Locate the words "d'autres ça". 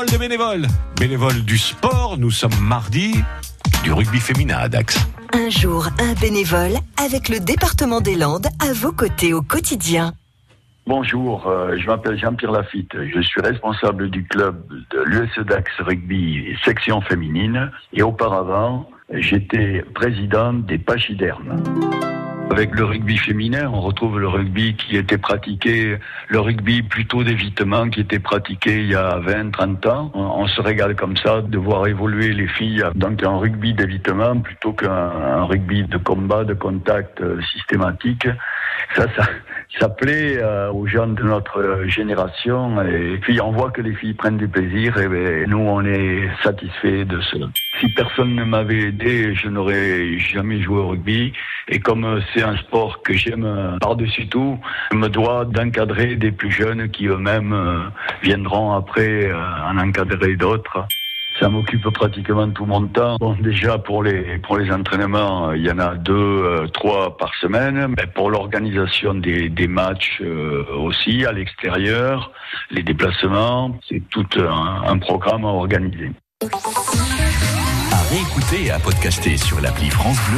60.36-61.48